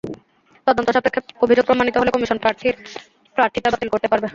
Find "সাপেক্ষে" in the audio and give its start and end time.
0.95-1.21